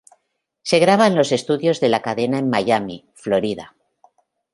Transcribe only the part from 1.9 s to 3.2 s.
cadena en Miami,